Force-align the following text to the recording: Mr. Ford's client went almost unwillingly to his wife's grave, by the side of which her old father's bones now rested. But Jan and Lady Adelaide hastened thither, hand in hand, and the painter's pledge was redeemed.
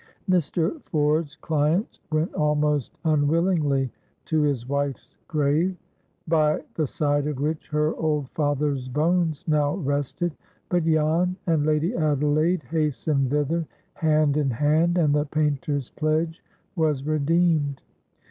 Mr. 0.27 0.81
Ford's 0.85 1.35
client 1.35 1.99
went 2.11 2.33
almost 2.33 2.97
unwillingly 3.05 3.91
to 4.25 4.41
his 4.41 4.67
wife's 4.67 5.15
grave, 5.27 5.77
by 6.27 6.59
the 6.73 6.87
side 6.87 7.27
of 7.27 7.39
which 7.39 7.67
her 7.67 7.95
old 7.97 8.27
father's 8.31 8.89
bones 8.89 9.43
now 9.45 9.75
rested. 9.75 10.35
But 10.69 10.85
Jan 10.85 11.35
and 11.45 11.67
Lady 11.67 11.93
Adelaide 11.95 12.63
hastened 12.63 13.29
thither, 13.29 13.67
hand 13.93 14.37
in 14.37 14.49
hand, 14.49 14.97
and 14.97 15.13
the 15.13 15.25
painter's 15.27 15.91
pledge 15.91 16.43
was 16.75 17.03
redeemed. 17.05 17.83